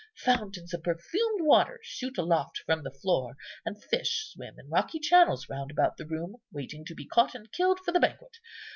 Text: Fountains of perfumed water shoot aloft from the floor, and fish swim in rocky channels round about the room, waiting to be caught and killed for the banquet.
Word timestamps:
Fountains 0.25 0.73
of 0.73 0.81
perfumed 0.81 1.41
water 1.45 1.79
shoot 1.83 2.17
aloft 2.17 2.57
from 2.65 2.81
the 2.81 2.89
floor, 2.89 3.37
and 3.63 3.83
fish 3.83 4.31
swim 4.33 4.55
in 4.57 4.67
rocky 4.67 4.97
channels 4.97 5.47
round 5.47 5.69
about 5.69 5.97
the 5.97 6.07
room, 6.07 6.37
waiting 6.51 6.83
to 6.85 6.95
be 6.95 7.05
caught 7.05 7.35
and 7.35 7.51
killed 7.51 7.79
for 7.81 7.91
the 7.91 7.99
banquet. 7.99 8.39